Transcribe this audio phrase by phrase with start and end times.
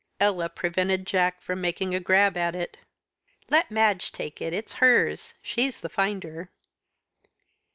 [0.19, 2.77] Ella prevented Jack from making a grab at it.
[3.51, 6.49] "Let Madge take it it's hers she's the finder."